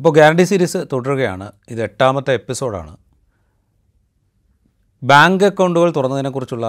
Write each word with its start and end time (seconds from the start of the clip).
അപ്പോൾ 0.00 0.12
guarantee 0.16 0.44
series 0.48 0.78
തുടരുകയാണ്. 0.92 1.46
ഇത് 1.72 1.80
എട്ടാമത്തെ 1.86 2.32
എപ്പിസോഡാണ്. 2.38 2.92
ബാങ്ക് 5.02 5.44
അക്കൗണ്ടുകൾ 5.48 5.88
തുറന്നതിനെക്കുറിച്ചുള്ള 5.96 6.66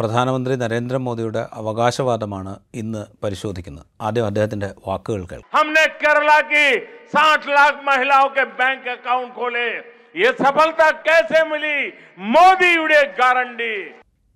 പ്രധാനമന്ത്രി 0.00 0.54
നരേന്ദ്രമോദിയുടെ 0.62 1.42
അവകാശവാദമാണ് 1.60 2.52
ഇന്ന് 2.80 3.02
പരിശോധിക്കുന്നത്. 3.24 3.86
ആദ്യം 4.00 4.26
അദ്ദേഹത്തിന്റെ 4.26 4.68
വാക്കുകൾ 4.88 5.22
കേൾക്കാം. 5.30 5.48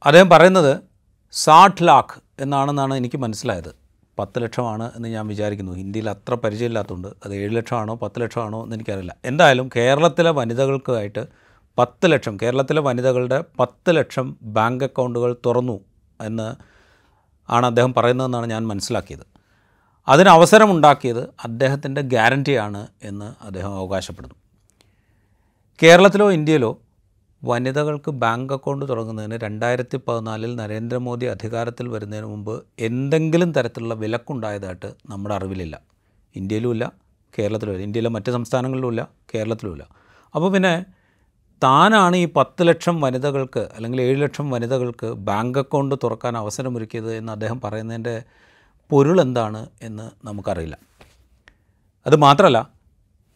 അദ്ദേഹം 0.07 0.31
പറയുന്നത് 0.31 0.73
സാഠ് 1.33 1.87
ലാഖ് 1.89 2.17
എന്നാണെന്നാണ് 2.47 2.95
എനിക്ക് 2.95 3.17
മനസ്സിലായത്. 3.27 3.80
പത്ത് 4.21 4.43
ലക്ഷമാണ് 4.43 4.87
എന്ന് 4.97 5.09
ഞാൻ 5.09 5.25
വിചാരിക്കുന്നു. 5.27 5.73
ഹിന്ദിയിൽ 5.73 6.09
അത്ര 6.11 6.35
പരിചയമില്ലാത്തതുകൊണ്ട് 6.35 7.09
അത് 7.25 7.35
ഏഴ് 7.35 7.57
ലക്ഷമാണോ 7.57 7.95
പത്ത് 7.95 8.21
ലക്ഷമാണോ 8.23 8.59
എന്ന് 8.65 8.77
എനിക്കറിയില്ല. 8.77 9.17
എന്തായാലും 9.25 9.67
കേരളത്തിലെ 9.77 10.31
വനിതകൾക്കായിട്ട് 10.31 11.23
പത്ത് 11.79 12.07
ലക്ഷം 12.13 12.35
കേരളത്തിലെ 12.43 12.81
വനിതകളുടെ 12.81 13.45
പത്ത് 13.61 13.91
ലക്ഷം 13.91 14.27
ബാങ്ക് 14.43 14.85
അക്കൗണ്ടുകൾ 14.85 15.31
തുറന്നു 15.47 15.77
എന്ന് 16.21 16.49
ആണ് 17.49 17.67
അദ്ദേഹം 17.67 17.93
പറയുന്നതെന്നാണ് 17.95 18.47
ഞാൻ 18.47 18.63
മനസ്സിലാക്കിയത്. 18.67 19.25
അതിന് 20.09 20.29
അവസരമുണ്ടാക്കിയത് 20.29 21.23
അദ്ദേഹത്തിന്റെ 21.45 22.01
ഗ്യാരന്റിയാണ് 22.13 22.83
എന്ന് 23.03 23.29
അദ്ദേഹം 23.45 23.73
അവകാശപ്പെടുന്നു. 23.77 24.37
കേരളത്തിലോ 25.83 26.27
ഇന്ത്യയിലോ 26.33 26.71
വനിതകൾക്ക് 27.43 28.11
ബാങ്ക് 28.11 28.53
അക്കൗണ്ട് 28.55 28.89
തുടങ്ങുന്നതിന് 28.89 29.35
രണ്ടായിരത്തി 29.35 30.01
പതിനാലിൽ 30.09 30.55
നരേന്ദ്രമോദി 30.57 31.27
അധികാരത്തിൽ 31.27 31.89
വരുന്നതിന് 31.89 32.27
മുമ്പ് 32.27 32.63
എന്തെങ്കിലും 32.79 33.53
തരത്തിലുള്ള 33.53 33.95
വിലക്കുണ്ടായതായിട്ട് 33.95 34.87
നമ്മുടെ 35.11 35.35
അറിവിലില്ല. 35.35 35.81
ഇന്ത്യയിലുമില്ല 36.37 36.93
കേരളത്തിലുമില്ല. 37.39 37.83
ഇന്ത്യയിലെ 37.83 38.09
മറ്റ് 38.09 38.31
സംസ്ഥാനങ്ങളിലുമില്ല 38.33 39.09
കേരളത്തിലുമില്ല. 39.35 39.85
അപ്പോൾ 40.35 40.53
പിന്നെ 40.53 40.85
താനാണ് 41.65 42.17
ഈ 42.17 42.27
പത്ത് 42.37 42.69
ലക്ഷം 42.69 43.01
വനിതകൾക്ക് 43.01 43.69
അല്ലെങ്കിൽ 43.75 44.01
ഏഴ് 44.03 44.23
ലക്ഷം 44.23 44.51
വനിതകൾക്ക് 44.51 45.07
ബാങ്ക് 45.07 45.59
അക്കൗണ്ട് 45.59 45.95
തുറക്കാൻ 46.05 46.37
അവസരമൊരുക്കിയത് 46.37 47.17
എന്ന് 47.17 47.33
അദ്ദേഹം 47.33 47.61
പറയുന്നതിന്റെ 47.61 48.23
പൊരുൾ 48.91 49.21
എന്താണ് 49.21 49.67
എന്ന് 49.83 50.27
നമുക്കറിയില്ല. 50.27 50.79
അത് 52.07 52.17
മാത്രമല്ല 52.17 52.80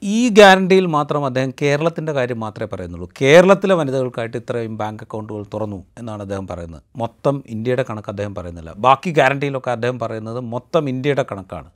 ഈ 0.05 0.28
ഗ്യാരണ്ടിയിൽ 0.28 0.86
മാത്രം 0.86 1.24
അദ്ദേഹം 1.27 1.52
കേരളത്തിന്റെ 1.62 2.12
കാര്യം 2.12 2.41
മാത്രമേ 2.41 2.69
പറയുന്നുള്ളൂ. 2.72 3.10
കേരളത്തിലെ 3.22 3.74
വനിതകൾക്കായിട്ട് 3.74 4.36
ഇത്രയും 4.36 4.78
ബാങ്ക് 4.78 5.02
അക്കൗണ്ടുകൾ 5.02 5.44
തുറന്നു 5.55 5.84
എന്നാണ് 5.98 6.22
അദ്ദേഹം 6.22 6.47
പറയുന്നത്. 6.47 6.83
മൊത്തം 6.97 7.44
ഇന്ത്യയുടെ 7.47 7.84
കണക്ക് 7.91 8.08
അദ്ദേഹം 8.08 8.34
പറയുന്നില്ല. 8.34 8.72
ബാക്കി 8.77 9.10
ഗ്യാരണ്ടിയിലൊക്കെ 9.10 9.70
അദ്ദേഹം 9.70 9.98
പറയുന്നത് 9.98 10.41
മൊത്തം 10.41 10.88
ഇന്ത്യയുടെ 10.88 11.25
കണക്കാണ്. 11.32 11.70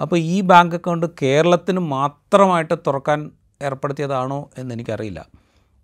അപ്പോൾ 0.00 0.16
ഈ 0.18 0.40
ബാങ്ക് 0.40 0.74
അക്കൗണ്ട് 0.74 1.06
കേരളത്തിന് 1.22 1.78
മാത്രമായിട്ട് 1.78 2.74
തുറക്കാൻ 2.86 3.30
ഏർപ്പെടുത്തിയതാണോ 3.62 4.50
എന്ന് 4.58 4.74
എനിക്കറിയില്ല. 4.74 5.26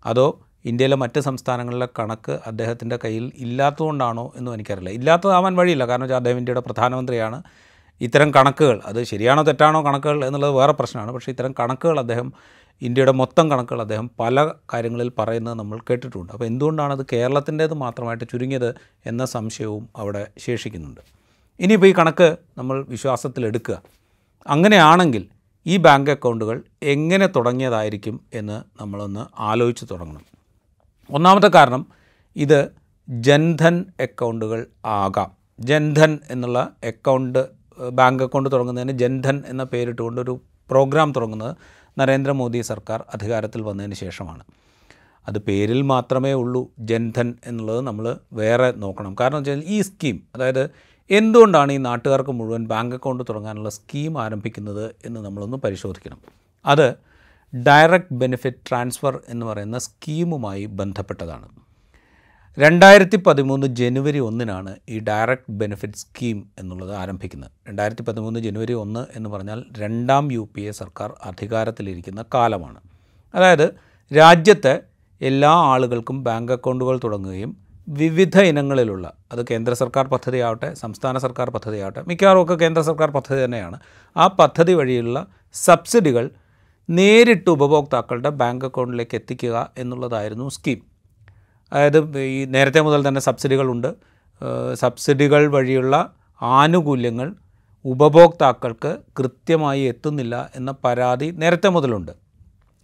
അതോ 0.05 0.39
ഇന്ത്യയിലെ 0.65 0.95
മറ്റ് 0.95 1.19
സംസ്ഥാനങ്ങളിലെ 1.19 1.87
കണക്ക് 1.99 2.39
അദ്ദേഹത്തിന്റെ 2.47 2.99
കയ്യിൽ 3.05 3.31
ഇല്ലാത്തതുകൊണ്ടാണോ 3.35 4.33
എന്നും 4.35 4.53
എനിക്കറിയില്ല. 4.53 4.89
ഇല്ലാത്തതാവാൻ 4.89 5.55
വഴിയില്ല. 5.55 5.87
കാരണം 5.87 6.01
വെച്ചാൽ 6.01 6.15
അദ്ദേഹം 6.15 6.37
ഇന്ത്യയുടെ 6.37 6.59
പ്രധാനമന്ത്രിയാണ്. 6.61 7.43
ഇത്തരം 8.01 8.31
കണക്കുകൾ 8.31 8.81
അത് 8.85 9.03
ശരിയാണോ 9.03 9.43
തെറ്റാണോ 9.43 9.85
കണക്കുകൾ 9.85 10.25
എന്നുള്ളത് 10.25 10.51
വേറെ 10.51 10.71
പ്രശ്നമാണ്. 10.71 11.11
പക്ഷേ 11.11 11.31
ഇത്തരം 11.31 11.55
കണക്കുകൾ 11.59 11.99
അദ്ദേഹം 11.99 12.33
ഇന്ത്യയുടെ 12.81 13.11
മൊത്തം 13.11 13.51
കണക്കുകൾ 13.51 13.81
അദ്ദേഹം 13.81 14.09
പല 14.19 14.51
കാര്യങ്ങളിൽ 14.73 15.11
പറയുന്നത് 15.19 15.53
നമ്മൾ 15.53 15.79
കേട്ടിട്ടുണ്ട്. 15.89 16.33
അപ്പോൾ 16.33 16.45
എന്തുകൊണ്ടാണ് 16.45 16.93
അത് 16.93 17.05
കേരളത്തിന്റേത് 17.13 17.73
മാത്രമായിട്ട് 17.73 18.23
ചുരുങ്ങിയത് 18.31 18.75
എന്ന 19.05 19.25
സംശയവും 19.25 19.89
അവിടെ 19.95 20.27
ശേഷിക്കുന്നുണ്ട്. 20.37 21.01
ഇനിയിപ്പോൾ 21.59 21.87
ഈ 21.87 21.93
കണക്ക് 21.99 22.37
നമ്മൾ 22.57 22.85
വിശ്വാസത്തിലെടുക്കുക 22.89 23.81
അങ്ങനെയാണെങ്കിൽ 24.47 25.27
ഈ 25.65 25.77
ബാങ്ക് 25.77 26.11
അക്കൗണ്ടുകൾ 26.11 26.63
എങ്ങനെ 26.83 27.27
തുടങ്ങിയതായിരിക്കും 27.27 28.21
എന്ന് 28.33 28.81
നമ്മളൊന്ന് 28.81 29.25
ആലോചിച്ച് 29.39 29.85
തുടങ്ങണം. 29.91 30.21
ഒന്നാമത്തെ 31.09 31.47
കാരണം 31.47 31.87
ഇത് 32.35 32.71
ജൻധൻ 33.09 33.85
അക്കൗണ്ടുകൾ 33.99 34.67
ആകാം. 34.85 35.31
ജൻധൻ 35.59 36.19
എന്നുള്ള 36.29 36.59
അക്കൗണ്ട് 36.83 37.66
ബാങ്ക് 37.79 38.23
അക്കൗണ്ട് 38.23 38.51
തുടങ്ങുന്നതിന് 38.51 38.91
ജൻധൻ 38.91 39.43
എന്ന 39.47 39.63
പേരിട്ടുകൊണ്ട് 39.63 40.21
ഒരു 40.21 40.41
പ്രോഗ്രാം 40.71 41.11
തുടങ്ങുന്നത് 41.11 41.55
നരേന്ദ്രമോദി 41.99 42.61
സർക്കാർ 42.61 43.03
അധികാരത്തിൽ 43.13 43.61
വന്നതിന് 43.61 43.93
ശേഷമാണ്. 43.93 44.43
അത് 45.27 45.39
പേരിൽ 45.39 45.81
മാത്രമേ 45.81 46.33
ഉള്ളൂ 46.33 46.71
ജൻധൻ 46.79 47.35
എന്നുള്ളത് 47.45 47.81
നമ്മൾ 47.81 48.17
വേറെ 48.33 48.73
നോക്കണം. 48.77 49.15
കാരണം 49.19 49.37
വെച്ചാൽ 49.37 49.63
ഈ 49.67 49.81
സ്കീം 49.81 50.23
അതായത് 50.35 50.69
എന്തുകൊണ്ടാണ് 51.09 51.71
ഈ 51.71 51.77
നാട്ടുകാർക്ക് 51.77 52.31
മുഴുവൻ 52.31 52.65
ബാങ്ക് 52.65 52.95
അക്കൗണ്ട് 52.95 53.23
തുടങ്ങാനുള്ള 53.29 53.69
സ്കീം 53.69 54.21
ആരംഭിക്കുന്നത് 54.21 54.95
എന്ന് 55.05 55.19
നമ്മളൊന്ന് 55.19 55.57
പരിശോധിക്കണം. 55.57 56.19
അത് 56.65 56.95
ഡയറക്റ്റ് 57.67 58.13
ബെനിഫിറ്റ് 58.13 58.57
ട്രാൻസ്ഫർ 58.69 59.21
എന്ന് 59.29 59.45
പറയുന്ന 59.45 59.77
സ്കീമുമായി 59.77 60.65
ബന്ധപ്പെട്ടതാണ്. 60.65 61.66
രണ്ടായിരത്തി 62.59 63.17
പതിമൂന്ന് 63.17 63.67
ജനുവരി 63.67 64.19
ഒന്നിനാണ് 64.19 64.75
ഈ 64.89 64.99
ഡയറക്റ്റ് 64.99 65.51
ബെനിഫിറ്റ് 65.51 65.93
സ്കീം 65.93 66.47
എന്നുള്ളത് 66.59 66.95
ആരംഭിക്കുന്നത്. 66.95 67.51
രണ്ടായിരത്തി 67.67 68.01
പതിമൂന്ന് 68.01 68.39
ജനുവരി 68.39 68.73
ഒന്ന് 68.73 69.05
എന്ന് 69.15 69.29
പറഞ്ഞാൽ 69.29 69.63
രണ്ടാം 69.77 70.31
യു 70.31 70.49
പി 70.55 70.61
എ 70.61 70.71
സർക്കാർ 70.71 71.13
അധികാരത്തിലിരിക്കുന്ന 71.25 72.25
കാലമാണ്. 72.33 72.79
അതായത് 73.35 73.73
രാജ്യത്തെ 74.15 74.79
എല്ലാ 75.21 75.49
ആളുകൾക്കും 75.49 76.23
ബാങ്ക് 76.23 76.51
അക്കൗണ്ടുകൾ 76.51 76.99
തുടങ്ങുകയും 77.03 77.57
വിവിധ 77.87 78.37
ഇനങ്ങളിലുള്ള 78.37 79.13
അത് 79.31 79.45
കേന്ദ്ര 79.51 79.73
സർക്കാർ 79.73 80.07
പദ്ധതിയാവട്ടെ 80.07 80.73
സംസ്ഥാന 80.73 81.17
സർക്കാർ 81.17 81.49
പദ്ധതിയാവട്ടെ 81.49 82.03
മിക്കവാറും 82.07 82.43
ഒക്കെ 82.43 82.53
കേന്ദ്ര 82.53 82.81
സർക്കാർ 82.81 83.11
പദ്ധതി 83.11 83.45
തന്നെയാണ്. 83.45 83.79
ആ 84.17 84.27
പദ്ധതി 84.27 84.73
വഴിയുള്ള 84.73 85.27
സബ്സിഡികൾ 85.53 86.29
നേരിട്ട് 86.89 87.49
ഉപഭോക്താക്കളുടെ 87.49 88.29
ബാങ്ക് 88.29 88.65
അക്കൗണ്ടിലേക്ക് 88.65 89.15
എത്തിക്കുക 89.15 89.71
എന്നുള്ളതായിരുന്നു 89.77 90.49
സ്കീം. 90.49 90.96
അതായത് 91.73 92.19
ഈ 92.19 92.45
നേരത്തെ 92.45 92.81
മുതൽ 92.81 93.07
തന്നെ 93.07 93.21
സബ്സിഡികളുണ്ട്. 93.21 93.89
സബ്സിഡികൾ 94.73 95.47
വഴിയുള്ള 95.47 96.13
ആനുകൂല്യങ്ങൾ 96.41 97.35
ഉപഭോക്താക്കൾക്ക് 97.85 98.97
കൃത്യമായി 99.19 99.81
എത്തുന്നില്ല 99.81 100.51
എന്ന 100.55 100.71
പരാതി 100.83 101.27
നേരത്തെ 101.31 101.69
മുതലുണ്ട്. 101.69 102.11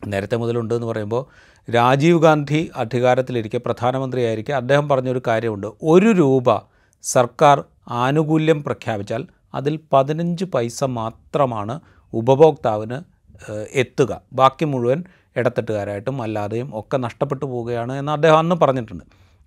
നേരത്തെ 0.07 0.37
മുതലുണ്ട് 0.37 0.73
എന്ന് 0.73 0.87
പറയുമ്പോൾ 0.87 1.23
രാജീവ് 1.75 2.21
ഗാന്ധി 2.21 2.71
അധികാരത്തിലിരിക്കെ 2.75 3.57
പ്രധാനമന്ത്രിയായിരിക്കെ 3.57 4.53
അദ്ദേഹം 4.53 4.89
പറഞ്ഞൊരു 4.89 5.21
കാര്യമുണ്ട്. 5.27 5.67
ഒരു 5.83 6.11
രൂപ 6.11 6.57
സർക്കാർ 7.03 7.63
ആനുകൂല്യം 7.89 8.63
പ്രഖ്യാപിച്ചാൽ 8.63 9.27
അതിൽ 9.55 9.79
പതിനഞ്ച് 9.93 10.45
പൈസ 10.45 10.83
മാത്രമാണ് 10.83 11.79
ഉപഭോക്താവിന് 12.13 12.97
എത്തുക. 13.73 14.21
ബാക്കി 14.33 14.65
മുഴുവൻ 14.65 15.03
ഇടത്തട്ടുകാരായിട്ടും 15.35 16.21
അല്ലാതെയും 16.21 16.69
ഒക്കെ 16.79 16.97
നഷ്ടപ്പെട്ടു 16.97 17.45
പോവുകയാണ് 17.45 17.93
എന്ന് 17.93 18.11
അദ്ദേഹം 18.11 18.37
അന്ന് 18.37 18.55
പറഞ്ഞിട്ടുണ്ട്. 18.55 19.03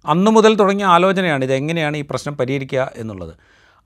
അന്ന് 0.07 0.31
മുതൽ 0.31 0.55
തുടങ്ങിയ 0.55 0.87
ആലോചനയാണ് 0.87 1.45
ഇത് 1.45 1.53
എങ്ങനെയാണ് 1.53 1.97
ഈ 1.97 2.03
പ്രശ്നം 2.03 2.37
പരിഹരിക്കുക 2.37 2.93
എന്നുള്ളത്. 2.97 3.35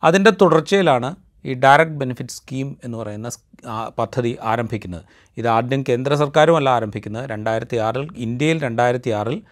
അതിന്റെ 0.05 0.31
തുടർച്ചയിലാണ് 0.31 1.15
ഈ 1.47 1.55
ഡയറക്റ്റ് 1.55 1.95
ബെനിഫിറ്റ് 1.95 2.31
സ്കീം 2.31 2.77
എന്ന് 2.85 2.99
പറയുന്ന 2.99 3.29
പദ്ധതി 3.99 4.39
ആരംഭിക്കുന്നത്. 4.43 5.05
ഇത് 5.37 5.49
ആദ്യം 5.49 5.85
കേന്ദ്ര 5.89 6.15
സർക്കാരുമല്ല 6.15 6.69
ആരംഭിക്കുന്നത്. 6.69 7.31
രണ്ടായിരത്തി 7.31 7.77
ആറിൽ 7.77 8.09
ഇന്ത്യയിൽ 8.17 8.63
രണ്ടായിരത്തി 8.63 9.11
ആറിൽ 9.11 9.43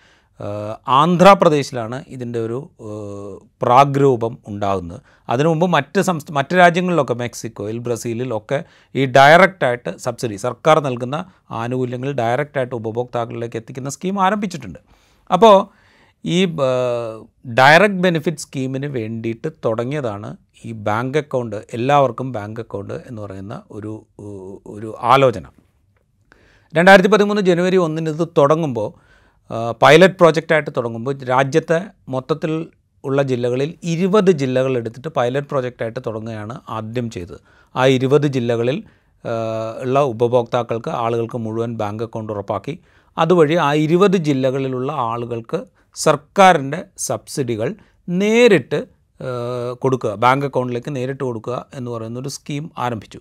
ആന്ധ്രാപ്രദേശിലാണ് 0.88 2.04
ഇതിന്റെ 2.08 2.38
ഒരു 2.38 2.58
പ്രാഗ്രൂപം 2.78 3.56
പ്രാഗ് 3.62 3.98
രൂപം 4.02 4.38
ഉണ്ടാകുന്നത്. 4.48 5.00
അതിനു 5.28 5.48
മുമ്പ് 5.48 5.66
മറ്റ് 5.66 6.00
സംസ്ഥ 6.00 6.32
മറ്റ് 6.32 6.54
രാജ്യങ്ങളിലൊക്കെ 6.56 7.14
മെക്സിക്കോയിൽ 7.14 7.78
ബ്രസീലിലൊക്കെ 7.78 8.64
ഈ 8.94 9.04
ഡയറക്റ്റായിട്ട് 9.04 9.98
സബ്സിഡി 9.98 10.36
സർക്കാർ 10.36 10.78
നൽകുന്ന 10.80 11.24
ആനുകൂല്യങ്ങൾ 11.50 12.12
ഡയറക്റ്റായിട്ട് 12.12 12.74
ഉപഭോക്താക്കളിലേക്ക് 12.74 13.56
എത്തിക്കുന്ന 13.56 13.90
സ്കീം 13.90 14.20
ആരംഭിച്ചിട്ടുണ്ട്. 14.20 14.78
അപ്പോൾ 15.30 15.56
ഈ 16.24 16.38
ഡയറക്റ്റ് 17.58 18.02
ബെനിഫിറ്റ് 18.06 18.38
സ്കീമിന് 18.38 18.86
വേണ്ടിയിട്ട് 18.86 19.48
തുടങ്ങിയതാണ് 19.64 20.36
ഈ 20.64 20.72
ബാങ്ക് 20.72 21.18
അക്കൗണ്ട് 21.18 21.56
എല്ലാവർക്കും 21.72 22.32
ബാങ്ക് 22.32 22.60
അക്കൗണ്ട് 22.60 22.94
എന്ന് 23.08 23.22
പറയുന്ന 23.22 23.62
ഒരു 23.70 23.92
ഒരു 24.66 24.94
ആലോചന. 25.12 25.46
രണ്ടായിരത്തി 26.74 27.08
പതിമൂന്ന് 27.08 27.42
ജനുവരി 27.42 27.76
ഒന്നിന് 27.76 28.10
ഇത് 28.10 28.28
തുടങ്ങുമ്പോൾ 28.38 29.07
പൈലറ്റ് 29.82 30.14
പ്രോജക്റ്റായിട്ട് 30.14 30.70
തുടങ്ങുമ്പോൾ 30.76 31.24
രാജ്യത്തെ 31.24 31.84
മൊത്തത്തിൽ 32.08 32.66
ഉള്ള 33.04 33.22
ജില്ലകളിൽ 33.22 33.74
ഇരുപത് 33.82 34.30
ജില്ലകൾ 34.30 34.78
എടുത്തിട്ട് 34.78 35.08
പൈലറ്റ് 35.08 35.46
പ്രോജക്റ്റായിട്ട് 35.46 36.00
തുടങ്ങുകയാണ് 36.06 36.60
ആദ്യം 36.68 37.10
ചെയ്തത്. 37.10 37.40
ആ 37.76 37.86
ഇരുപത് 37.86 38.26
ജില്ലകളിൽ 38.26 38.84
ഉള്ള 39.82 40.00
ഉപഭോക്താക്കൾക്ക് 40.00 40.90
ആളുകൾക്ക് 40.90 41.38
മുഴുവൻ 41.38 41.76
ബാങ്ക് 41.76 42.02
അക്കൗണ്ട് 42.02 42.32
ഉറപ്പാക്കി. 42.32 42.78
അതുവഴി 43.18 43.54
ആ 43.54 43.74
ഇരുപത് 43.74 44.16
ജില്ലകളിലുള്ള 44.16 44.92
ആളുകൾക്ക് 44.92 45.60
സർക്കാരിന്റെ 45.94 46.84
സബ്സിഡികൾ 46.98 47.74
നേരിട്ട് 48.08 48.86
കൊടുക്കുക 49.78 50.14
ബാങ്ക് 50.14 50.46
അക്കൗണ്ടിലേക്ക് 50.46 50.96
നേരിട്ട് 50.96 51.24
കൊടുക്കുക 51.24 51.66
എന്ന് 51.74 51.90
പറയുന്നൊരു 51.90 52.28
സ്കീം 52.28 52.70
ആരംഭിച്ചു. 52.78 53.20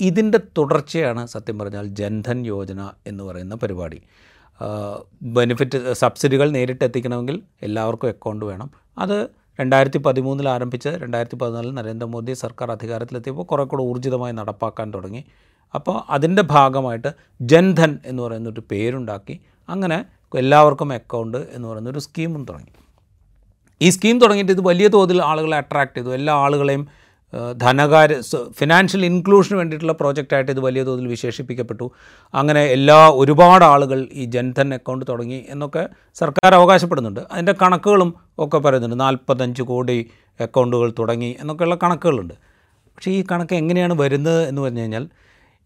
ഇതിന്റെ 0.00 0.38
തുടർച്ചയാണ് 0.58 1.26
സത്യം 1.26 1.58
പറഞ്ഞാൽ 1.58 1.86
ജൻധൻ 1.86 2.46
യോജന 2.46 2.90
എന്ന് 3.06 3.24
പറയുന്ന 3.24 3.54
പരിപാടി. 3.54 4.02
ബെനിഫിറ്റ് 5.22 5.92
സബ്സിഡികൾ 5.92 6.50
നേരിട്ട് 6.50 6.84
എത്തിക്കണമെങ്കിൽ 6.84 7.42
എല്ലാവർക്കും 7.62 8.08
അക്കൗണ്ട് 8.08 8.44
വേണം. 8.44 8.70
അത് 8.98 9.28
രണ്ടായിരത്തി 9.60 9.98
പതിമൂന്നിൽ 9.98 10.48
ആരംഭിച്ച് 10.48 10.88
രണ്ടായിരത്തി 10.88 11.36
പതിനാലിൽ 11.36 11.74
നരേന്ദ്രമോദി 11.74 12.32
സർക്കാർ 12.32 12.70
അധികാരത്തിലെത്തിയപ്പോൾ 12.70 13.42
കുറേ 13.42 13.64
കൂടെ 13.64 13.82
ഊർജിതമായി 13.82 14.32
നടപ്പാക്കാൻ 14.32 14.94
തുടങ്ങി. 14.94 15.24
അപ്പോൾ 15.74 16.02
അതിന്റെ 16.10 16.42
ഭാഗമായിട്ട് 16.42 17.12
ജൻധൻ 17.40 17.98
എന്ന് 18.06 18.22
പറയുന്നൊരു 18.22 18.62
പേരുണ്ടാക്കി. 18.70 19.40
അങ്ങനെ 19.68 20.04
എല്ലാവർക്കും 20.38 20.92
അക്കൗണ്ട് 20.92 21.38
എന്ന് 21.38 21.68
പറയുന്നൊരു 21.68 21.98
സ്കീമും 21.98 22.44
തുടങ്ങി. 22.44 22.72
ഈ 23.82 23.90
സ്കീം 23.90 24.20
തുടങ്ങിയിട്ട് 24.20 24.52
ഇത് 24.52 24.60
വലിയ 24.60 24.88
തോതിൽ 24.88 25.22
ആളുകളെ 25.22 25.56
അട്രാക്ട് 25.56 25.96
ചെയ്തു. 25.96 26.14
എല്ലാ 26.14 26.34
ആളുകളെയും 26.34 26.88
ധനകാര്യ 27.56 28.20
ഫിനാൻഷ്യൽ 28.50 29.04
ഇൻക്ലൂഷന് 29.04 29.56
വേണ്ടിയിട്ടുള്ള 29.58 29.92
പ്രോജക്റ്റായിട്ട് 29.92 30.52
ഇത് 30.52 30.60
വലിയ 30.60 30.82
തോതിൽ 30.82 31.08
വിശേഷിപ്പിക്കപ്പെട്ടു. 31.08 31.90
അങ്ങനെ 32.34 32.64
എല്ലാ 32.66 33.10
ഒരുപാട് 33.10 33.64
ആളുകൾ 33.64 34.08
ഈ 34.12 34.24
ജൻധൻ 34.24 34.74
അക്കൗണ്ട് 34.74 35.04
തുടങ്ങി 35.08 35.44
എന്നൊക്കെ 35.48 35.88
സർക്കാർ 36.14 36.54
അവകാശപ്പെടുന്നുണ്ട്. 36.54 37.20
അതിന്റെ 37.32 37.54
കണക്കുകളും 37.62 38.14
ഒക്കെ 38.38 38.58
പറയുന്നുണ്ട്. 38.58 39.00
നാൽപ്പത്തഞ്ച് 39.00 39.62
കോടി 39.62 40.10
അക്കൗണ്ടുകൾ 40.40 40.94
തുടങ്ങി 40.98 41.36
എന്നൊക്കെയുള്ള 41.40 41.74
കണക്കുകളുണ്ട്. 41.82 42.34
പക്ഷേ 42.96 43.10
ഈ 43.10 43.24
കണക്ക് 43.32 43.54
എങ്ങനെയാണ് 43.54 43.94
വരുന്നത് 43.94 44.48
എന്ന് 44.48 44.62
പറഞ്ഞു 44.62 44.80
കഴിഞ്ഞാൽ 44.80 45.08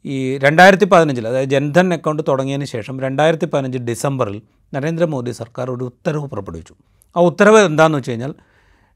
ഈ 0.04 0.38
രണ്ടായിരത്തി 0.38 0.84
പതിനഞ്ചിൽ 0.84 1.28
അതായത് 1.28 1.48
ജൻധൻ 1.48 1.94
അക്കൗണ്ട് 1.94 2.22
തുടങ്ങിയതിന് 2.28 2.64
ശേഷം 2.64 3.00
രണ്ടായിരത്തി 3.00 3.44
പതിനഞ്ച് 3.44 3.78
ഡിസംബറിൽ 3.78 4.42
നരേന്ദ്രമോദി 4.74 5.30
സർക്കാർ 5.30 5.70
ഒരു 5.70 5.84
ഉത്തരവ് 5.84 6.26
പുറപ്പെടുവിച്ചു. 6.26 6.74
ആ 7.16 7.20
ഉത്തരവ് 7.20 7.58
എന്താണെന്ന് 7.58 7.98
വെച്ച് 7.98 8.10
കഴിഞ്ഞാൽ 8.10 8.34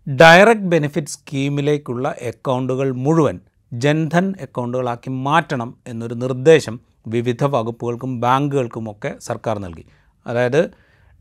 ഡയറക്റ്റ് 0.09 0.65
ബെനിഫിറ്റ് 0.65 1.09
സ്കീമിലേക്കുള്ള 1.09 2.09
അക്കൗണ്ടുകൾ 2.09 2.93
മുഴുവൻ 2.93 3.41
ജൻധൻ 3.73 4.35
അക്കൗണ്ടുകളാക്കി 4.41 5.11
മാറ്റണം 5.11 5.75
എന്നൊരു 5.87 6.15
നിർദ്ദേശം 6.15 6.81
വിവിധ 7.07 7.45
വകുപ്പുകൾക്കും 7.45 8.21
ബാങ്കുകൾക്കുമൊക്കെ 8.21 9.15
സർക്കാർ 9.21 9.59
നൽകി. 9.59 9.85
അതായത് 10.27 10.71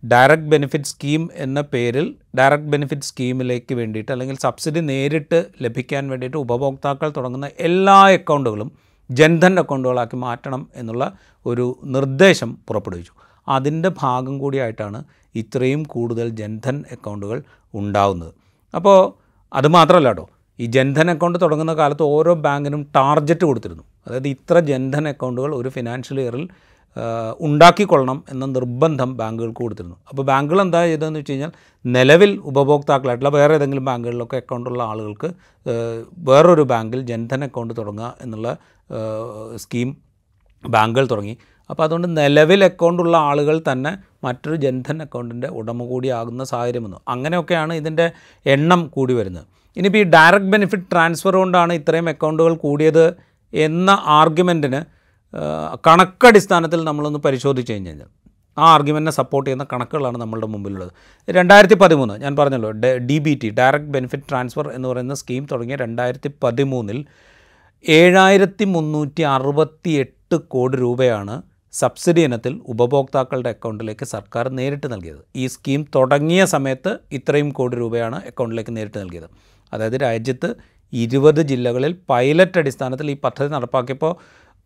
ഡയറക്റ്റ് 0.08 0.48
ബെനിഫിറ്റ് 0.48 0.86
സ്കീം 0.86 1.30
എന്ന 1.34 1.62
പേരിൽ 1.62 2.16
ഡയറക്റ്റ് 2.38 2.68
ബെനിഫിറ്റ് 2.68 3.02
സ്കീമിലേക്ക് 3.02 3.76
വേണ്ടിയിട്ട് 3.76 4.12
അല്ലെങ്കിൽ 4.12 4.36
സബ്സിഡി 4.36 4.80
നേരിട്ട് 4.80 5.46
ലഭിക്കാൻ 5.62 6.10
വേണ്ടിയിട്ട് 6.10 6.38
ഉപഭോക്താക്കൾ 6.38 7.14
തുടങ്ങുന്ന 7.18 7.50
എല്ലാ 7.60 8.08
അക്കൗണ്ടുകളും 8.08 8.72
ജൻധൻ 9.12 9.60
അക്കൗണ്ടുകളാക്കി 9.60 10.16
മാറ്റണം 10.16 10.68
എന്നുള്ള 10.76 11.14
ഒരു 11.46 11.80
നിർദ്ദേശം 11.84 12.58
പുറപ്പെടുവിച്ചു. 12.68 13.12
അതിന്റെ 13.48 13.92
ഭാഗം 13.98 14.40
കൂടിയായിട്ടാണ് 14.40 15.04
ഇത്രയും 15.36 15.84
കൂടുതൽ 15.84 16.30
ജൻധൻ 16.30 16.84
അക്കൗണ്ടുകൾ 16.92 17.44
ഉണ്ടാവുന്നത്. 17.74 18.45
അപ്പോൾ 18.76 18.98
അത് 19.52 19.68
മാത്രമല്ല 19.78 20.10
കേട്ടോ 20.12 20.26
ഈ 20.60 20.66
ജൻധൻ 20.76 21.08
അക്കൗണ്ട് 21.14 21.38
തുടങ്ങുന്ന 21.44 21.74
കാലത്ത് 21.80 22.06
ഓരോ 22.16 22.34
ബാങ്കിനും 22.46 22.82
ടാർജറ്റ് 22.96 23.46
കൊടുത്തിരുന്നു. 23.50 23.84
അതായത് 24.06 24.30
ഇത്ര 24.36 24.60
ജൻധൻ 24.70 25.06
അക്കൗണ്ടുകൾ 25.12 25.52
ഒരു 25.56 25.70
ഫിനാൻഷ്യൽ 25.70 26.20
ഇയറിൽ 26.24 26.46
ഉണ്ടാക്കിക്കൊള്ളണം 27.40 28.18
എന്ന 28.32 28.46
നിർബന്ധം 28.46 29.10
ബാങ്കുകൾക്ക് 29.18 29.62
കൊടുത്തിരുന്നു. 29.64 29.98
അപ്പോൾ 30.10 30.24
ബാങ്കുകൾ 30.30 30.60
എന്താ 30.62 30.82
ചെയ്തതെന്ന് 30.86 31.20
വെച്ച് 31.20 31.32
കഴിഞ്ഞാൽ 31.32 31.52
നിലവിൽ 31.86 32.32
ഉപഭോക്താക്കളായിട്ടുള്ള 32.52 33.32
വേറെ 33.38 33.56
ഏതെങ്കിലും 33.58 33.86
ബാങ്കുകളിലൊക്കെ 33.86 34.38
അക്കൗണ്ടുള്ള 34.44 34.82
ആളുകൾക്ക് 34.92 35.30
വേറൊരു 36.30 36.66
ബാങ്കിൽ 36.72 37.02
ജൻധൻ 37.12 37.44
അക്കൗണ്ട് 37.48 37.74
തുടങ്ങുക 37.80 38.10
എന്നുള്ള 38.22 38.50
സ്കീം 39.64 39.92
ബാങ്കുകൾ 40.64 41.06
തുടങ്ങി. 41.12 41.36
അപ്പോൾ 41.70 41.84
അതുകൊണ്ട് 41.84 42.18
നിലവിൽ 42.18 42.64
അക്കൗണ്ടുള്ള 42.64 43.18
ആളുകൾ 43.18 43.62
തന്നെ 43.72 43.92
മറ്റൊരു 44.24 44.56
ജൻധൻ 44.56 45.02
അക്കൗണ്ടിന്റെ 45.02 45.48
ഉടമ 45.48 45.86
കൂടിയാകുന്ന 45.86 46.44
സാഹചര്യം 46.44 46.84
വന്നു. 46.84 47.00
അങ്ങനെയൊക്കെയാണ് 47.08 47.74
ഇതിന്റെ 47.74 48.12
എണ്ണം 48.46 48.88
കൂടി 48.88 49.14
വരുന്നത്. 49.14 49.46
ഇനിയിപ്പോൾ 49.78 49.98
ഈ 49.98 50.04
ഡയറക്റ്റ് 50.04 50.52
ബെനിഫിറ്റ് 50.52 50.84
ട്രാൻസ്ഫർ 50.92 51.36
കൊണ്ടാണ് 51.36 51.74
ഇത്രയും 51.74 52.10
അക്കൗണ്ടുകൾ 52.10 52.54
കൂടിയത് 52.56 53.06
എന്ന 53.54 53.90
ആർഗ്യുമെന്റിന് 54.20 54.82
കണക്കടിസ്ഥാനത്തിൽ 55.88 56.84
നമ്മളൊന്ന് 56.84 57.20
പരിശോധിച്ച് 57.20 57.72
കഴിഞ്ഞ് 57.72 57.90
കഴിഞ്ഞാൽ 57.90 58.12
ആ 58.58 58.66
ആർഗ്യുമെന്റിനെ 58.74 59.12
സപ്പോർട്ട് 59.12 59.48
ചെയ്യുന്ന 59.48 59.66
കണക്കുകളാണ് 59.74 60.18
നമ്മളുടെ 60.18 60.48
മുമ്പിലുള്ളത്. 60.48 60.92
രണ്ടായിരത്തി 61.28 61.76
പതിമൂന്ന് 61.76 62.14
ഞാൻ 62.22 62.34
പറഞ്ഞല്ലോ 62.36 62.70
D 63.10 63.18
B 63.18 63.34
T 63.42 63.50
direct 63.50 63.92
benefit 63.96 64.24
transfer 64.30 64.68
എന്ന് 64.68 64.88
പറയുന്ന 64.88 65.14
സ്കീം 65.14 65.48
തുടങ്ങിയ 65.52 65.76
രണ്ടായിരത്തി 65.76 66.30
പതിമൂന്നിൽ 66.44 67.06
ഏഴായിരത്തി 67.86 68.66
മുന്നൂറ്റി 68.66 69.22
അറുപത്തി 69.22 69.92
എട്ട് 70.04 70.36
കോടി 70.54 70.78
രൂപയാണ് 70.78 71.36
സബ്സിഡി 71.80 72.22
ഇനത്തിൽ 72.28 72.54
ഉപഭോക്താക്കളുടെ 72.74 73.50
അക്കൗണ്ടിലേക്ക് 73.56 74.06
സർക്കാർ 74.06 74.46
നേരിട്ട് 74.58 74.88
നൽകിയത്. 74.94 75.22
ഈ 75.36 75.46
സ്കീം 75.48 75.82
തുടങ്ങിയ 75.96 76.42
സമയത്ത് 76.46 76.92
ഇത്രയും 77.18 77.50
കോടി 77.50 77.76
രൂപയാണ് 77.78 78.18
അക്കൗണ്ടിലേക്ക് 78.30 78.74
നേരിട്ട് 78.78 78.98
നൽകിയത്. 78.98 79.28
അതായത് 79.74 79.98
രാജ്യത്ത് 80.02 80.50
ഇരുപത് 80.94 81.42
ജില്ലകളിൽ 81.52 81.94
പൈലറ്റ് 82.10 82.60
അടിസ്ഥാനത്തിൽ 82.60 83.08
ഈ 83.12 83.16
പദ്ധതി 83.24 83.50
നടപ്പാക്കിയപ്പോൾ 83.54 84.14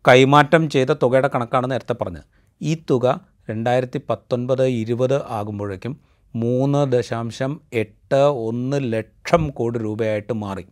കൈമാറ്റം 0.04 0.62
ചെയ്ത 0.70 0.90
തുകയുടെ 1.02 1.30
കണക്കാണ് 1.34 1.66
നേരത്തെ 1.70 1.94
പറഞ്ഞത്. 2.02 2.26
ഈ 2.60 2.74
തുക 2.90 3.06
രണ്ടായിരത്തി 3.50 3.98
പത്തൊൻപത് 4.10 4.64
ഇരുപത് 4.82 5.16
ആകുമ്പോഴേക്കും 5.38 5.94
മൂന്ന് 6.34 6.80
ദശാംശം 6.92 7.52
എട്ട് 7.72 8.20
ഒന്ന് 8.48 8.78
ലക്ഷം 8.92 9.42
കോടി 9.50 9.78
രൂപയായിട്ട് 9.78 10.34
മാറി. 10.44 10.64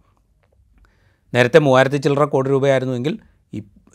നേരത്തെ 1.33 1.59
മൂവായിരത്തി 1.59 1.97
ചില്ലറ 1.97 2.25
കോടി 2.25 2.49
രൂപയായിരുന്നുവെങ്കിൽ 2.51 3.15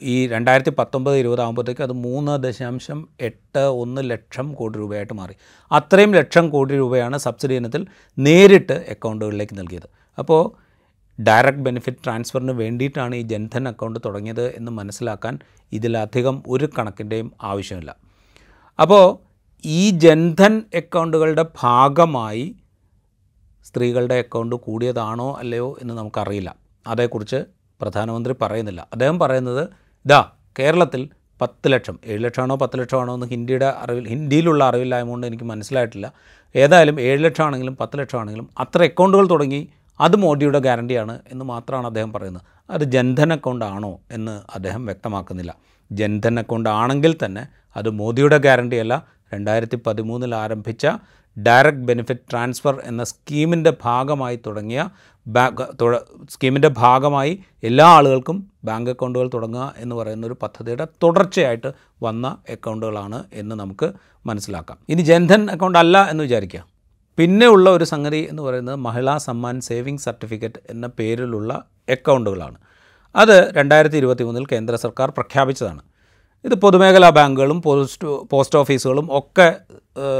ഈ 0.01 0.27
രണ്ടായിരത്തി 0.27 0.71
പത്തൊമ്പത് 0.79 1.17
ഇരുപതാകുമ്പോഴത്തേക്കും 1.17 1.83
അത് 1.83 1.93
മൂന്ന് 1.93 2.43
ദശാംശം 2.43 3.07
എട്ട് 3.19 3.59
ഒന്ന് 3.59 4.09
ലക്ഷം 4.09 4.53
കോടി 4.53 4.77
രൂപയായിട്ട് 4.77 5.13
മാറി. 5.13 5.33
അത്രയും 5.71 6.13
ലക്ഷം 6.13 6.49
കോടി 6.49 6.77
രൂപയാണ് 6.77 7.17
സബ്സിഡി 7.17 7.53
ഇനത്തിൽ 7.53 7.87
നേരിട്ട് 8.19 8.73
അക്കൗണ്ടുകളിലേക്ക് 8.73 9.59
നൽകിയത്. 9.59 9.87
അപ്പോൾ 10.19 10.63
ഡയറക്റ്റ് 11.21 11.61
ബെനിഫിറ്റ് 11.61 11.97
ട്രാൻസ്ഫറിന് 12.05 12.51
വേണ്ടിയിട്ടാണ് 12.51 13.15
ഈ 13.15 13.21
ജൻധൻ 13.21 13.67
അക്കൗണ്ട് 13.67 13.99
തുടങ്ങിയത് 14.05 14.55
എന്ന് 14.55 14.71
മനസ്സിലാക്കാൻ 14.71 15.39
ഇതിലധികം 15.71 16.43
ഒരു 16.47 16.69
കണക്കിന്റെയും 16.79 17.31
ആവശ്യമില്ല. 17.41 17.95
അപ്പോൾ 18.79 19.17
ഈ 19.65 19.89
ജൻധൻ 19.89 20.63
അക്കൗണ്ടുകളുടെ 20.75 21.45
ഭാഗമായി 21.59 22.55
സ്ത്രീകളുടെ 23.65 24.15
അക്കൗണ്ട് 24.15 24.55
കൂടിയതാണോ 24.55 25.33
അല്ലയോ 25.33 25.77
എന്ന് 25.81 25.93
നമുക്കറിയില്ല. 25.93 26.55
അതേക്കുറിച്ച് 26.87 27.45
പ്രധാനമന്ത്രി 27.81 28.35
പറയുന്നില്ല. 28.41 28.87
അദ്ദേഹം 28.93 29.19
പറയുന്നത് 29.19 29.82
ഇതാ 30.05 30.25
കേരളത്തിൽ 30.59 31.09
പത്ത് 31.41 31.71
ലക്ഷം 31.71 31.99
ഏഴ് 32.05 32.23
ലക്ഷമാണോ 32.23 32.55
പത്ത് 32.55 32.79
ലക്ഷമാണോ 32.79 33.13
എന്ന് 33.13 33.25
ഹിന്ദിയുടെ 33.25 33.65
അറിവിൽ 33.65 34.07
ഹിന്ദിയിലുള്ള 34.07 34.63
അറിവില്ലായ്മ 34.63 35.25
എനിക്ക് 35.25 35.43
മനസ്സിലായിട്ടില്ല. 35.43 36.13
ഏതായാലും 36.55 37.01
ഏഴ് 37.01 37.23
ലക്ഷമാണെങ്കിലും 37.23 37.77
പത്ത് 37.77 37.99
ലക്ഷമാണെങ്കിലും 37.99 38.49
അത്ര 38.59 38.83
അക്കൗണ്ടുകൾ 38.83 39.29
തുടങ്ങി 39.29 39.69
അത് 39.99 40.15
മോഡിയുടെ 40.15 40.59
ഗ്യാരണ്ടിയാണ് 40.59 41.19
എന്ന് 41.31 41.45
മാത്രമാണ് 41.45 41.87
അദ്ദേഹം 41.87 42.13
പറയുന്നത്. 42.13 42.43
അത് 42.69 42.81
ജൻധൻ 42.81 43.33
അക്കൗണ്ട് 43.33 43.65
ആണോ 43.65 43.99
എന്ന് 44.11 44.41
അദ്ദേഹം 44.55 44.85
വ്യക്തമാക്കുന്നില്ല. 44.85 45.55
ജൻധൻ 45.91 46.39
അക്കൗണ്ട് 46.39 46.69
ആണെങ്കിൽ 46.69 47.17
തന്നെ 47.25 47.47
അത് 47.75 47.89
മോദിയുടെ 47.89 48.37
ഗ്യാരണ്ടിയല്ല. 48.37 49.07
രണ്ടായിരത്തി 49.33 49.79
പതിമൂന്നിൽ 49.87 50.35
ആരംഭിച്ച 50.35 50.87
ഡയറക്റ്റ് 51.39 51.81
ബെനിഫിറ്റ് 51.81 52.31
ട്രാൻസ്ഫർ 52.31 52.81
എന്ന 52.83 53.03
സ്കീമിന്റെ 53.03 53.73
ഭാഗമായി 53.83 54.39
തുടങ്ങിയ 54.45 54.89
ബാങ്ക് 55.27 55.63
സ്കീമിന്റെ 56.29 56.67
ഭാഗമായി 56.67 57.39
എല്ലാ 57.63 57.85
ആളുകൾക്കും 57.85 58.51
ബാങ്ക് 58.63 58.89
അക്കൗണ്ടുകൾ 58.89 59.29
തുടങ്ങുക 59.33 59.73
എന്ന് 59.77 59.95
പറയുന്ന 59.95 60.27
ഒരു 60.27 60.35
പദ്ധതിയുടെ 60.41 60.87
തുടർച്ചയായിട്ട് 61.03 61.73
വന്ന 62.03 62.37
അക്കൗണ്ടുകളാണ് 62.49 63.23
എന്ന് 63.33 63.55
നമുക്ക് 63.55 63.93
മനസ്സിലാക്കാം. 64.25 64.77
ഇനി 64.89 65.01
ജൻധൻ 65.01 65.51
അക്കൗണ്ട് 65.51 65.79
അല്ല 65.79 66.09
എന്ന് 66.09 66.23
വിചാരിക്കുക. 66.23 66.65
പിന്നെ 67.17 67.47
ഉള്ള 67.47 67.69
ഒരു 67.69 67.83
സംഗതി 67.83 68.27
എന്ന് 68.29 68.43
പറയുന്നത് 68.43 68.75
മഹിളാ 68.75 69.17
സമ്മാൻ 69.17 69.61
സേവിങ് 69.61 69.97
സർട്ടിഫിക്കറ്റ് 69.97 70.59
എന്ന 70.69 70.87
പേരിലുള്ള 70.87 71.65
അക്കൗണ്ടുകളാണ്. 71.89 72.55
അത് 73.15 73.51
രണ്ടായിരത്തി 73.53 73.97
ഇരുപത്തി 73.97 74.23
മൂന്നിൽ 74.23 74.45
കേന്ദ്ര 74.45 74.75
സർക്കാർ 74.75 75.09
പ്രഖ്യാപിച്ചതാണ്. 75.09 75.81
ഇത് 76.45 76.55
പൊതുമേഖലാ 76.55 77.09
ബാങ്കുകളും 77.09 77.61
പോസ്റ്റ് 77.61 78.07
പോസ്റ്റ് 78.07 78.59
ഓഫീസുകളും 78.59 79.09
ഒക്കെ 79.11 79.55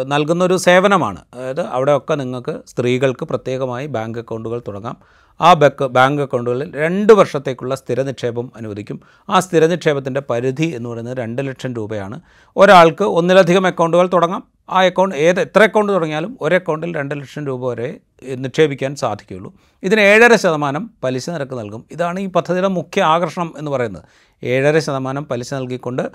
നൽകുന്നൊരു 0.04 0.58
സേവനമാണ്. 0.58 1.22
അതായത് 1.34 1.62
അവിടെയൊക്കെ 1.62 2.16
നിങ്ങൾക്ക് 2.16 2.62
സ്ത്രീകൾക്ക് 2.68 3.26
പ്രത്യേകമായി 3.26 3.88
ബാങ്ക് 3.88 4.18
അക്കൗണ്ടുകൾ 4.18 4.62
തുടങ്ങാം. 4.68 4.98
ആ 5.42 5.54
ബക്ക് 5.54 5.84
ബാങ്ക് 5.84 6.22
അക്കൗണ്ടുകളിൽ 6.22 6.76
രണ്ട് 6.76 7.14
വർഷത്തേക്കുള്ള 7.14 7.76
സ്ഥിര 7.76 8.02
നിക്ഷേപം 8.02 8.52
അനുവദിക്കും. 8.56 9.02
ആ 9.30 9.40
സ്ഥിര 9.40 9.66
നിക്ഷേപത്തിന്റെ 9.66 10.22
പരിധി 10.30 10.66
എന്ന് 10.66 10.90
പറയുന്നത് 10.90 11.18
രണ്ട് 11.18 11.48
ലക്ഷം 11.48 11.74
രൂപയാണ്. 11.74 12.22
ഒരാൾക്ക് 12.58 13.04
ഒന്നിലധികം 13.04 13.68
അക്കൗണ്ടുകൾ 13.68 14.10
തുടങ്ങാം. 14.14 14.53
ആ 14.70 14.82
അക്കൗണ്ട് 14.84 15.16
ഏത് 15.16 15.40
എത്ര 15.40 15.64
അക്കൗണ്ട് 15.64 15.94
തുടങ്ങിയാലും 15.94 16.38
ഒരു 16.42 16.56
അക്കൗണ്ടിൽ 16.56 16.96
രണ്ട് 16.96 17.16
ലക്ഷം 17.16 17.46
രൂപ 17.46 17.70
വരെ 17.70 18.00
നിക്ഷേപിക്കാൻ 18.36 18.96
സാധിക്കുകയുള്ളൂ. 18.96 19.54
ഇതിന് 19.84 20.02
ഏഴര 20.02 20.36
ശതമാനം 20.36 20.90
പലിശ 21.04 21.30
നിരക്ക് 21.30 21.60
നൽകും. 21.60 21.86
ഇതാണ് 21.92 22.20
ഈ 22.20 22.26
പദ്ധതിയുടെ 22.26 22.68
മുഖ്യ 22.68 23.02
ആകർഷണം 23.04 23.54
എന്ന് 23.58 23.72
പറയുന്നത്. 23.72 24.04
ഏഴര 24.44 24.80
ശതമാനം 24.80 25.26
പലിശ 25.26 25.54
നൽകിക്കൊണ്ട് 25.54 26.12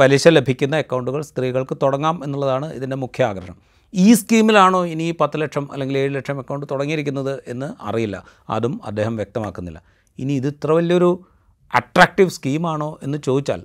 പലിശ 0.00 0.28
ലഭിക്കുന്ന 0.28 0.76
അക്കൗണ്ടുകൾ 0.76 1.22
സ്ത്രീകൾക്ക് 1.22 1.76
തുടങ്ങാം 1.82 2.24
എന്നുള്ളതാണ് 2.24 2.72
ഇതിന്റെ 2.72 2.96
മുഖ്യ 2.96 3.24
ആകർഷണം. 3.24 3.58
ഈ 3.94 4.14
സ്കീമിലാണോ 4.14 4.86
ഇനി 4.86 5.02
ഈ 5.02 5.14
പത്ത് 5.20 5.40
ലക്ഷം 5.40 5.72
അല്ലെങ്കിൽ 5.72 5.98
ഏഴ് 5.98 6.14
ലക്ഷം 6.14 6.38
അക്കൗണ്ട് 6.38 6.66
തുടങ്ങിയിരിക്കുന്നത് 6.70 7.42
എന്ന് 7.48 7.74
അറിയില്ല. 7.80 8.24
അതും 8.50 8.80
അദ്ദേഹം 8.84 9.16
വ്യക്തമാക്കുന്നില്ല. 9.16 9.82
ഇനി 10.18 10.32
ഇത് 10.32 10.46
ഇത്ര 10.46 10.72
വലിയൊരു 10.72 11.24
അട്രാക്റ്റീവ് 11.74 12.30
സ്കീമാണോ 12.30 12.98
എന്ന് 13.02 13.18
ചോദിച്ചാൽ 13.18 13.62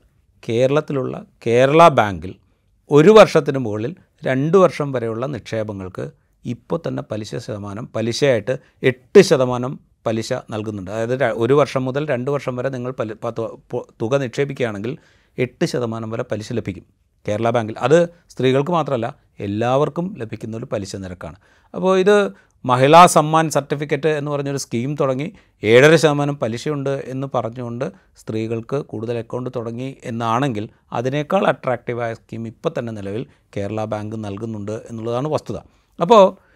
കേരളത്തിലുള്ള 0.50 1.26
കേരള 1.48 1.88
ബാങ്കിൽ 1.88 2.36
ഒരു 2.90 3.10
വർഷത്തിന് 3.10 3.58
മുകളിൽ 3.58 3.92
രണ്ട് 4.26 4.58
വർഷം 4.58 4.92
വരെയുള്ള 4.92 5.26
നിക്ഷേപങ്ങൾക്ക് 5.26 6.06
ഇപ്പോൾ 6.46 6.80
തന്നെ 6.88 7.04
പലിശ 7.12 7.36
ശതമാനം 7.36 7.86
പലിശയായിട്ട് 7.96 8.54
എട്ട് 8.84 9.22
ശതമാനം 9.22 9.80
പലിശ 10.08 10.34
നൽകുന്നുണ്ട്. 10.34 10.92
അതായത് 10.92 11.34
ഒരു 11.44 11.54
വർഷം 11.54 11.86
മുതൽ 11.86 12.04
രണ്ട് 12.12 12.30
വർഷം 12.32 12.56
വരെ 12.56 12.70
നിങ്ങൾ 12.70 12.92
പലി 12.92 13.14
തുക 14.02 14.16
നിക്ഷേപിക്കുകയാണെങ്കിൽ 14.24 14.98
എട്ട് 15.38 15.66
ശതമാനം 15.66 16.10
വരെ 16.10 16.24
പലിശ 16.32 16.54
ലഭിക്കും 16.54 16.86
കേരള 17.28 17.50
ബാങ്കിൽ. 17.50 17.76
അത് 17.78 18.10
സ്ത്രീകൾക്ക് 18.30 18.72
മാത്രമല്ല 18.72 19.16
എല്ലാവർക്കും 19.40 20.16
ലഭിക്കുന്ന 20.18 20.58
ഒരു 20.58 20.66
പലിശ 20.66 20.96
നിരക്കാണ്. 20.96 21.38
അപ്പോൾ 21.74 22.00
ഇത് 22.00 22.16
മഹിളാ 22.66 23.06
സമ്മാൻ 23.06 23.50
സർട്ടിഫിക്കറ്റ് 23.50 24.08
എന്ന് 24.08 24.32
പറഞ്ഞൊരു 24.32 24.58
സ്കീം 24.58 24.96
തുടങ്ങി. 24.96 25.34
ഏഴര 25.64 25.96
ശതമാനം 25.96 26.36
പലിശയുണ്ട് 26.36 27.04
എന്ന് 27.06 27.28
പറഞ്ഞുകൊണ്ട് 27.36 27.86
സ്ത്രീകൾക്ക് 28.18 28.76
കൂടുതൽ 28.76 29.18
അക്കൗണ്ട് 29.18 29.50
തുടങ്ങി 29.56 29.98
എന്നാണെങ്കിൽ 30.04 30.70
അതിനേക്കാൾ 30.94 31.48
അട്രാക്റ്റീവായ 31.48 32.14
സ്കീം 32.14 32.48
ഇപ്പോൾ 32.48 32.74
തന്നെ 32.80 32.94
നിലവിൽ 32.94 33.26
കേരള 33.58 33.86
ബാങ്ക് 33.86 34.26
നൽകുന്നുണ്ട് 34.26 34.72
എന്നുള്ളതാണ് 34.72 35.28
വസ്തുത. 35.28 35.58
അപ്പോൾ 36.02 36.52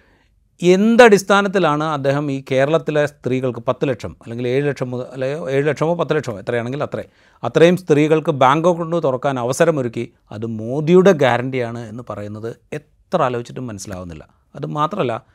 എന്തടിസ്ഥാനത്തിലാണ് 0.62 1.84
അദ്ദേഹം 1.84 2.32
ഈ 2.32 2.44
കേരളത്തിലെ 2.52 3.06
സ്ത്രീകൾക്ക് 3.06 3.60
പത്ത് 3.60 3.90
ലക്ഷം 3.90 4.16
അല്ലെങ്കിൽ 4.22 4.48
ഏഴ് 4.48 4.68
ലക്ഷം 4.68 4.92
മുതൽ 4.92 5.06
അല്ലെങ്കിൽ 5.14 5.50
ഏഴ് 5.50 5.68
ലക്ഷമോ 5.68 5.96
പത്ത് 5.96 6.16
ലക്ഷമോ 6.16 6.40
എത്രയാണെങ്കിൽ 6.40 6.84
അത്രേ. 6.84 7.04
അത്രയും 7.44 7.78
സ്ത്രീകൾക്ക് 7.78 8.32
ബാങ്ക് 8.32 8.68
അക്കൗണ്ട് 8.68 9.04
തുറക്കാൻ 9.04 9.40
അവസരമൊരുക്കി 9.40 10.14
അത് 10.32 10.46
മോദിയുടെ 10.46 11.12
ഗ്യാരണ്ടിയാണ് 11.12 11.90
എന്ന് 11.90 12.04
പറയുന്നത് 12.10 12.56
എത്ര 12.74 13.22
ആലോചിച്ചിട്ടും 13.22 13.68
മനസ്സിലാവുന്നില്ല. 13.68 14.28
അത് 14.56 14.66
മാത്രമല്ല 14.66 15.35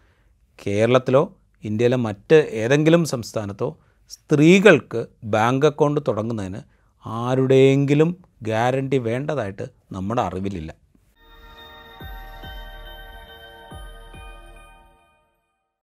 കേരളത്തിലോ 0.67 1.23
ഇന്ത്യയിലെ 1.65 1.97
മറ്റ് 1.97 2.39
ഏതെങ്കിലും 2.63 3.05
സംസ്ഥാനത്തോ 3.05 3.69
സ്ത്രീകൾക്ക് 4.11 5.01
ബാങ്ക് 5.25 5.67
അക്കൗണ്ട് 5.67 6.01
തുടങ്ങുന്നതിന് 6.09 6.61
ആരുടെയെങ്കിലും 7.05 8.11
ഗ്യാരണ്ടി 8.43 8.99
വേണ്ടതായിട്ട് 8.99 9.67
നമ്മുടെ 9.93 10.23
അറിവിലില്ല. 10.23 10.71